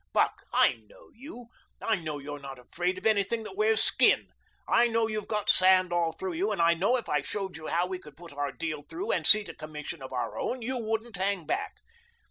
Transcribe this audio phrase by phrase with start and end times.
[0.13, 1.49] Buck, I know you.
[1.79, 4.29] I know you're not afraid of anything that wears skin.
[4.67, 7.67] I know you've got sand all through you, and I know if I showed you
[7.67, 10.75] how we could put our deal through and seat a Commission of our own, you
[10.75, 11.77] wouldn't hang back.